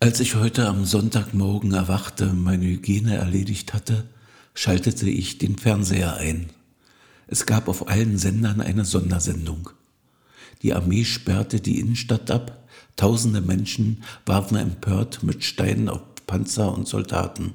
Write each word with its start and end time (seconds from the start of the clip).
Als 0.00 0.20
ich 0.20 0.36
heute 0.36 0.68
am 0.68 0.84
Sonntagmorgen 0.84 1.72
erwachte, 1.72 2.26
meine 2.26 2.66
Hygiene 2.66 3.16
erledigt 3.16 3.74
hatte, 3.74 4.08
schaltete 4.54 5.10
ich 5.10 5.38
den 5.38 5.58
Fernseher 5.58 6.14
ein. 6.14 6.50
Es 7.26 7.46
gab 7.46 7.66
auf 7.66 7.88
allen 7.88 8.16
Sendern 8.16 8.60
eine 8.60 8.84
Sondersendung. 8.84 9.70
Die 10.62 10.72
Armee 10.72 11.04
sperrte 11.04 11.60
die 11.60 11.80
Innenstadt 11.80 12.30
ab, 12.30 12.68
tausende 12.94 13.40
Menschen 13.40 14.04
warfen 14.24 14.56
empört 14.56 15.24
mit 15.24 15.42
Steinen 15.42 15.88
auf 15.88 16.02
Panzer 16.28 16.72
und 16.72 16.86
Soldaten. 16.86 17.54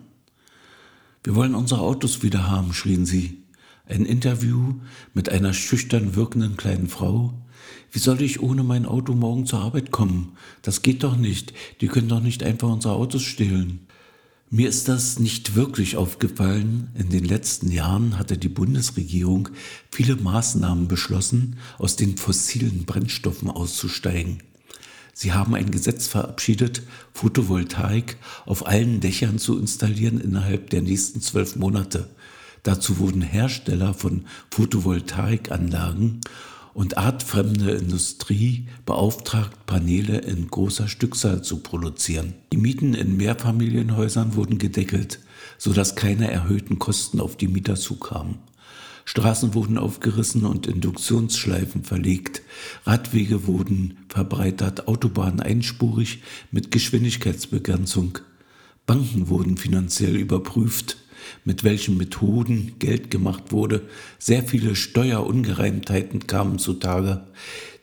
Wir 1.23 1.35
wollen 1.35 1.55
unsere 1.55 1.79
Autos 1.79 2.23
wieder 2.23 2.49
haben, 2.49 2.73
schrien 2.73 3.05
sie. 3.05 3.41
Ein 3.85 4.05
Interview 4.05 4.81
mit 5.13 5.29
einer 5.29 5.53
schüchtern 5.53 6.15
wirkenden 6.15 6.57
kleinen 6.57 6.89
Frau, 6.89 7.33
wie 7.93 7.99
soll 7.99 8.23
ich 8.23 8.41
ohne 8.41 8.63
mein 8.63 8.87
Auto 8.87 9.13
morgen 9.13 9.45
zur 9.45 9.59
Arbeit 9.59 9.91
kommen? 9.91 10.35
Das 10.63 10.81
geht 10.81 11.03
doch 11.03 11.15
nicht. 11.15 11.53
Die 11.79 11.87
können 11.87 12.09
doch 12.09 12.21
nicht 12.21 12.41
einfach 12.41 12.69
unsere 12.69 12.95
Autos 12.95 13.21
stehlen. 13.21 13.85
Mir 14.49 14.67
ist 14.67 14.87
das 14.87 15.19
nicht 15.19 15.53
wirklich 15.53 15.95
aufgefallen. 15.95 16.89
In 16.95 17.09
den 17.09 17.23
letzten 17.23 17.71
Jahren 17.71 18.17
hatte 18.17 18.35
die 18.39 18.49
Bundesregierung 18.49 19.49
viele 19.91 20.15
Maßnahmen 20.15 20.87
beschlossen, 20.87 21.57
aus 21.77 21.95
den 21.95 22.17
fossilen 22.17 22.85
Brennstoffen 22.85 23.51
auszusteigen. 23.51 24.39
Sie 25.13 25.31
haben 25.31 25.53
ein 25.53 25.69
Gesetz 25.69 26.07
verabschiedet, 26.07 26.81
Photovoltaik 27.13 28.17
auf 28.47 28.65
allen 28.65 29.01
Dächern 29.01 29.37
zu 29.37 29.59
installieren 29.59 30.19
innerhalb 30.19 30.71
der 30.71 30.81
nächsten 30.81 31.21
zwölf 31.21 31.55
Monate. 31.55 32.09
Dazu 32.63 32.97
wurden 32.97 33.21
Hersteller 33.21 33.93
von 33.93 34.25
Photovoltaikanlagen 34.49 36.21
und 36.73 36.97
artfremde 36.97 37.71
Industrie 37.71 38.67
beauftragt, 38.85 39.65
Paneele 39.65 40.19
in 40.19 40.47
großer 40.47 40.87
Stückzahl 40.87 41.43
zu 41.43 41.59
produzieren. 41.59 42.33
Die 42.51 42.57
Mieten 42.57 42.93
in 42.93 43.17
Mehrfamilienhäusern 43.17 44.35
wurden 44.35 44.57
gedeckelt, 44.57 45.19
sodass 45.57 45.95
keine 45.95 46.31
erhöhten 46.31 46.79
Kosten 46.79 47.19
auf 47.19 47.37
die 47.37 47.47
Mieter 47.47 47.75
zukamen. 47.75 48.39
Straßen 49.05 49.53
wurden 49.53 49.77
aufgerissen 49.77 50.45
und 50.45 50.65
Induktionsschleifen 50.65 51.83
verlegt. 51.83 52.41
Radwege 52.85 53.47
wurden 53.47 53.97
verbreitert, 54.07 54.87
Autobahnen 54.87 55.41
einspurig 55.41 56.23
mit 56.51 56.71
Geschwindigkeitsbegrenzung. 56.71 58.19
Banken 58.85 59.27
wurden 59.27 59.57
finanziell 59.57 60.15
überprüft 60.15 60.97
mit 61.45 61.63
welchen 61.63 61.97
Methoden 61.97 62.73
Geld 62.79 63.11
gemacht 63.11 63.51
wurde. 63.51 63.87
Sehr 64.19 64.43
viele 64.43 64.75
Steuerungereimtheiten 64.75 66.27
kamen 66.27 66.59
zutage. 66.59 67.25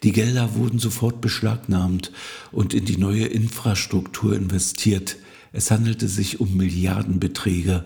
Die 0.02 0.12
Gelder 0.12 0.54
wurden 0.54 0.78
sofort 0.78 1.20
beschlagnahmt 1.20 2.10
und 2.52 2.74
in 2.74 2.84
die 2.84 2.96
neue 2.96 3.26
Infrastruktur 3.26 4.34
investiert. 4.34 5.16
Es 5.52 5.70
handelte 5.70 6.08
sich 6.08 6.40
um 6.40 6.56
Milliardenbeträge. 6.56 7.84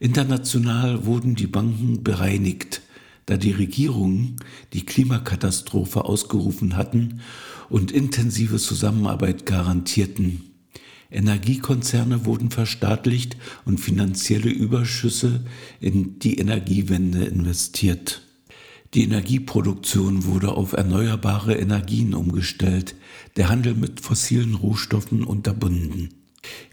International 0.00 1.04
wurden 1.04 1.34
die 1.34 1.46
Banken 1.46 2.02
bereinigt, 2.02 2.80
da 3.26 3.36
die 3.36 3.52
Regierungen 3.52 4.36
die 4.72 4.84
Klimakatastrophe 4.86 6.04
ausgerufen 6.04 6.76
hatten 6.76 7.20
und 7.68 7.92
intensive 7.92 8.56
Zusammenarbeit 8.56 9.46
garantierten. 9.46 10.50
Energiekonzerne 11.10 12.24
wurden 12.24 12.50
verstaatlicht 12.50 13.36
und 13.64 13.80
finanzielle 13.80 14.50
Überschüsse 14.50 15.44
in 15.80 16.18
die 16.18 16.38
Energiewende 16.38 17.24
investiert. 17.24 18.22
Die 18.94 19.04
Energieproduktion 19.04 20.24
wurde 20.24 20.52
auf 20.52 20.72
erneuerbare 20.72 21.54
Energien 21.54 22.14
umgestellt, 22.14 22.96
der 23.36 23.48
Handel 23.48 23.74
mit 23.74 24.00
fossilen 24.00 24.54
Rohstoffen 24.54 25.22
unterbunden. 25.22 26.08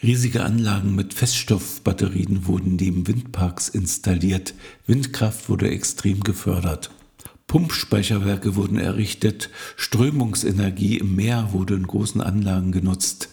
Riesige 0.02 0.44
Anlagen 0.44 0.96
mit 0.96 1.14
Feststoffbatterien 1.14 2.48
wurden 2.48 2.78
neben 2.78 3.08
Windparks 3.08 3.70
installiert, 3.70 4.54
Windkraft 4.86 5.50
wurde 5.50 5.70
extrem 5.70 6.22
gefördert. 6.22 6.90
Pumpspeicherwerke 7.48 8.56
wurden 8.56 8.78
errichtet, 8.78 9.50
Strömungsenergie 9.76 10.98
im 10.98 11.16
Meer 11.16 11.50
wurde 11.52 11.76
in 11.76 11.88
großen 11.88 12.22
Anlagen 12.22 12.72
genutzt. 12.72 13.30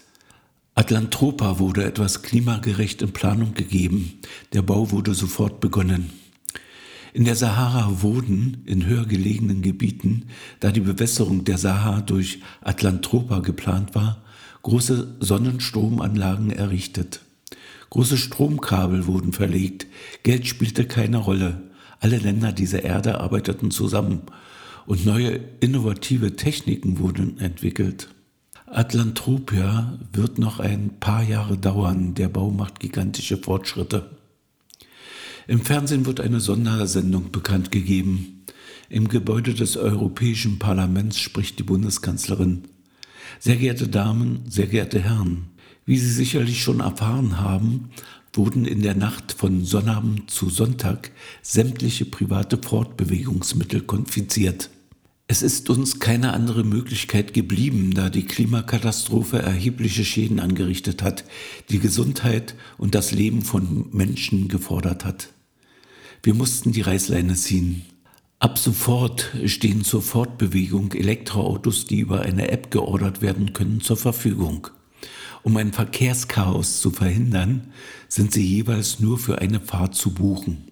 Atlantropa 0.76 1.60
wurde 1.60 1.84
etwas 1.84 2.22
klimagerecht 2.22 3.00
in 3.00 3.12
Planung 3.12 3.54
gegeben. 3.54 4.18
Der 4.52 4.62
Bau 4.62 4.90
wurde 4.90 5.14
sofort 5.14 5.60
begonnen. 5.60 6.10
In 7.12 7.24
der 7.24 7.36
Sahara 7.36 8.02
wurden 8.02 8.64
in 8.66 8.84
höher 8.84 9.06
gelegenen 9.06 9.62
Gebieten, 9.62 10.24
da 10.58 10.72
die 10.72 10.80
Bewässerung 10.80 11.44
der 11.44 11.58
Sahara 11.58 12.00
durch 12.00 12.40
Atlantropa 12.60 13.38
geplant 13.38 13.94
war, 13.94 14.24
große 14.62 15.14
Sonnenstromanlagen 15.20 16.50
errichtet. 16.50 17.20
Große 17.90 18.16
Stromkabel 18.16 19.06
wurden 19.06 19.32
verlegt. 19.32 19.86
Geld 20.24 20.48
spielte 20.48 20.86
keine 20.86 21.18
Rolle. 21.18 21.62
Alle 22.00 22.18
Länder 22.18 22.50
dieser 22.50 22.82
Erde 22.82 23.20
arbeiteten 23.20 23.70
zusammen 23.70 24.22
und 24.86 25.06
neue 25.06 25.38
innovative 25.60 26.34
Techniken 26.34 26.98
wurden 26.98 27.38
entwickelt. 27.38 28.08
Atlantropia 28.74 30.00
wird 30.12 30.40
noch 30.40 30.58
ein 30.58 30.98
paar 30.98 31.22
Jahre 31.22 31.56
dauern. 31.56 32.14
Der 32.14 32.28
Bau 32.28 32.50
macht 32.50 32.80
gigantische 32.80 33.36
Fortschritte. 33.36 34.10
Im 35.46 35.60
Fernsehen 35.60 36.06
wird 36.06 36.20
eine 36.20 36.40
Sondersendung 36.40 37.30
bekannt 37.30 37.70
gegeben. 37.70 38.44
Im 38.88 39.06
Gebäude 39.06 39.54
des 39.54 39.76
Europäischen 39.76 40.58
Parlaments 40.58 41.20
spricht 41.20 41.60
die 41.60 41.62
Bundeskanzlerin. 41.62 42.64
Sehr 43.38 43.56
geehrte 43.56 43.86
Damen, 43.86 44.40
sehr 44.48 44.66
geehrte 44.66 44.98
Herren, 44.98 45.50
wie 45.86 45.98
Sie 45.98 46.10
sicherlich 46.10 46.60
schon 46.60 46.80
erfahren 46.80 47.40
haben, 47.40 47.90
wurden 48.32 48.64
in 48.64 48.82
der 48.82 48.96
Nacht 48.96 49.32
von 49.32 49.64
Sonnabend 49.64 50.32
zu 50.32 50.50
Sonntag 50.50 51.12
sämtliche 51.42 52.06
private 52.06 52.58
Fortbewegungsmittel 52.58 53.82
konfiziert. 53.82 54.70
Es 55.26 55.42
ist 55.42 55.70
uns 55.70 56.00
keine 56.00 56.34
andere 56.34 56.64
Möglichkeit 56.64 57.32
geblieben, 57.32 57.94
da 57.94 58.10
die 58.10 58.26
Klimakatastrophe 58.26 59.38
erhebliche 59.38 60.04
Schäden 60.04 60.38
angerichtet 60.38 61.02
hat, 61.02 61.24
die 61.70 61.78
Gesundheit 61.78 62.54
und 62.76 62.94
das 62.94 63.10
Leben 63.10 63.40
von 63.40 63.86
Menschen 63.90 64.48
gefordert 64.48 65.06
hat. 65.06 65.30
Wir 66.22 66.34
mussten 66.34 66.72
die 66.72 66.82
Reißleine 66.82 67.34
ziehen. 67.36 67.86
Ab 68.38 68.58
sofort 68.58 69.32
stehen 69.46 69.82
zur 69.82 70.02
Fortbewegung 70.02 70.92
Elektroautos, 70.92 71.86
die 71.86 72.00
über 72.00 72.20
eine 72.20 72.50
App 72.50 72.70
geordert 72.70 73.22
werden 73.22 73.54
können, 73.54 73.80
zur 73.80 73.96
Verfügung. 73.96 74.68
Um 75.42 75.56
ein 75.56 75.72
Verkehrschaos 75.72 76.80
zu 76.80 76.90
verhindern, 76.90 77.72
sind 78.08 78.32
sie 78.32 78.44
jeweils 78.44 79.00
nur 79.00 79.18
für 79.18 79.38
eine 79.38 79.60
Fahrt 79.60 79.94
zu 79.94 80.12
buchen. 80.12 80.64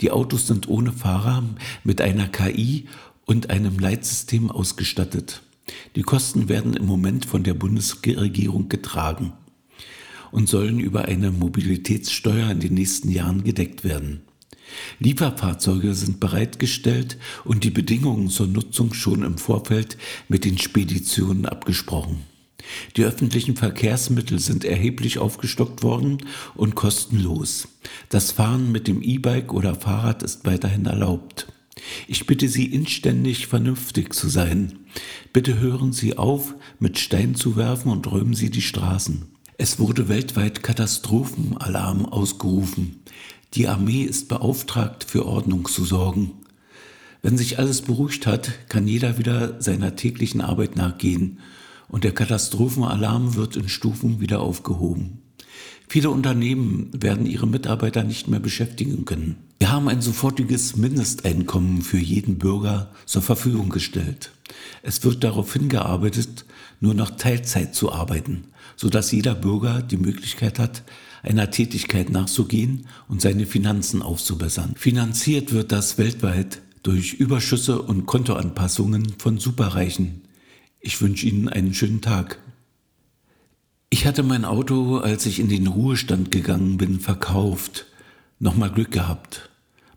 Die 0.00 0.10
Autos 0.10 0.46
sind 0.46 0.68
ohne 0.68 0.92
Fahrer 0.92 1.44
mit 1.84 2.00
einer 2.00 2.28
KI 2.28 2.86
und 3.26 3.50
einem 3.50 3.78
Leitsystem 3.78 4.50
ausgestattet. 4.50 5.42
Die 5.96 6.02
Kosten 6.02 6.48
werden 6.48 6.74
im 6.74 6.86
Moment 6.86 7.24
von 7.24 7.42
der 7.44 7.54
Bundesregierung 7.54 8.68
getragen 8.68 9.32
und 10.30 10.48
sollen 10.48 10.80
über 10.80 11.04
eine 11.04 11.30
Mobilitätssteuer 11.30 12.50
in 12.50 12.60
den 12.60 12.74
nächsten 12.74 13.10
Jahren 13.10 13.44
gedeckt 13.44 13.84
werden. 13.84 14.22
Lieferfahrzeuge 14.98 15.94
sind 15.94 16.18
bereitgestellt 16.18 17.18
und 17.44 17.64
die 17.64 17.70
Bedingungen 17.70 18.30
zur 18.30 18.46
Nutzung 18.46 18.94
schon 18.94 19.22
im 19.22 19.38
Vorfeld 19.38 19.98
mit 20.28 20.44
den 20.44 20.58
Speditionen 20.58 21.46
abgesprochen. 21.46 22.22
Die 22.96 23.04
öffentlichen 23.04 23.56
Verkehrsmittel 23.56 24.38
sind 24.38 24.64
erheblich 24.64 25.18
aufgestockt 25.18 25.82
worden 25.82 26.18
und 26.54 26.74
kostenlos. 26.74 27.68
Das 28.08 28.32
Fahren 28.32 28.72
mit 28.72 28.88
dem 28.88 29.02
E-Bike 29.02 29.52
oder 29.52 29.74
Fahrrad 29.74 30.22
ist 30.22 30.46
weiterhin 30.46 30.86
erlaubt. 30.86 31.51
Ich 32.08 32.26
bitte 32.26 32.48
Sie 32.48 32.66
inständig 32.66 33.46
vernünftig 33.46 34.14
zu 34.14 34.28
sein. 34.28 34.80
Bitte 35.32 35.58
hören 35.58 35.92
Sie 35.92 36.16
auf, 36.16 36.54
mit 36.78 36.98
Stein 36.98 37.34
zu 37.34 37.56
werfen 37.56 37.90
und 37.90 38.10
räumen 38.10 38.34
Sie 38.34 38.50
die 38.50 38.62
Straßen. 38.62 39.26
Es 39.58 39.78
wurde 39.78 40.08
weltweit 40.08 40.62
Katastrophenalarm 40.62 42.06
ausgerufen. 42.06 43.00
Die 43.54 43.68
Armee 43.68 44.02
ist 44.02 44.28
beauftragt, 44.28 45.04
für 45.04 45.26
Ordnung 45.26 45.66
zu 45.66 45.84
sorgen. 45.84 46.32
Wenn 47.22 47.38
sich 47.38 47.58
alles 47.58 47.82
beruhigt 47.82 48.26
hat, 48.26 48.68
kann 48.68 48.88
jeder 48.88 49.18
wieder 49.18 49.60
seiner 49.60 49.94
täglichen 49.94 50.40
Arbeit 50.40 50.76
nachgehen 50.76 51.38
und 51.88 52.04
der 52.04 52.12
Katastrophenalarm 52.12 53.36
wird 53.36 53.54
in 53.54 53.68
Stufen 53.68 54.20
wieder 54.20 54.40
aufgehoben. 54.40 55.18
Viele 55.88 56.10
Unternehmen 56.10 56.90
werden 56.92 57.26
ihre 57.26 57.46
Mitarbeiter 57.46 58.02
nicht 58.02 58.26
mehr 58.26 58.40
beschäftigen 58.40 59.04
können. 59.04 59.36
Wir 59.62 59.70
haben 59.70 59.88
ein 59.88 60.02
sofortiges 60.02 60.74
Mindesteinkommen 60.74 61.82
für 61.82 61.96
jeden 61.96 62.36
Bürger 62.36 62.90
zur 63.06 63.22
Verfügung 63.22 63.68
gestellt. 63.68 64.32
Es 64.82 65.04
wird 65.04 65.22
darauf 65.22 65.52
hingearbeitet, 65.52 66.46
nur 66.80 66.94
noch 66.94 67.12
Teilzeit 67.12 67.72
zu 67.72 67.92
arbeiten, 67.92 68.48
sodass 68.74 69.12
jeder 69.12 69.36
Bürger 69.36 69.80
die 69.80 69.98
Möglichkeit 69.98 70.58
hat, 70.58 70.82
einer 71.22 71.52
Tätigkeit 71.52 72.10
nachzugehen 72.10 72.88
und 73.06 73.22
seine 73.22 73.46
Finanzen 73.46 74.02
aufzubessern. 74.02 74.74
Finanziert 74.74 75.52
wird 75.52 75.70
das 75.70 75.96
weltweit 75.96 76.60
durch 76.82 77.12
Überschüsse 77.12 77.80
und 77.82 78.06
Kontoanpassungen 78.06 79.14
von 79.18 79.38
Superreichen. 79.38 80.22
Ich 80.80 81.00
wünsche 81.00 81.28
Ihnen 81.28 81.48
einen 81.48 81.72
schönen 81.72 82.00
Tag. 82.00 82.40
Ich 83.90 84.06
hatte 84.06 84.24
mein 84.24 84.44
Auto, 84.44 84.96
als 84.96 85.24
ich 85.24 85.38
in 85.38 85.48
den 85.48 85.68
Ruhestand 85.68 86.32
gegangen 86.32 86.78
bin, 86.78 86.98
verkauft. 86.98 87.86
Nochmal 88.40 88.72
Glück 88.72 88.90
gehabt. 88.90 89.50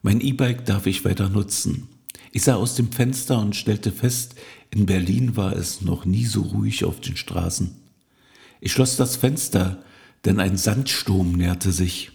Mein 0.06 0.22
E-Bike 0.22 0.66
darf 0.66 0.86
ich 0.86 1.04
weiter 1.04 1.30
nutzen. 1.30 1.88
Ich 2.32 2.44
sah 2.44 2.58
aus 2.58 2.76
dem 2.76 2.92
Fenster 2.92 3.40
und 3.40 3.56
stellte 3.56 3.92
fest, 3.92 4.36
in 4.70 4.86
Berlin 4.86 5.36
war 5.36 5.54
es 5.54 5.82
noch 5.82 6.06
nie 6.06 6.26
so 6.26 6.44
ruhig 6.44 6.86
auf 6.86 7.02
den 7.02 7.18
Straßen. 7.18 7.76
Ich 8.62 8.72
schloss 8.72 8.98
das 8.98 9.16
Fenster, 9.16 9.84
denn 10.24 10.40
ein 10.40 10.58
Sandsturm 10.58 11.32
näherte 11.32 11.72
sich. 11.72 12.12